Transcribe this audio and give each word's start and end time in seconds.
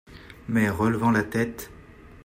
Mais 0.49 0.67
relevant 0.67 1.11
la 1.11 1.21
tête. 1.23 1.69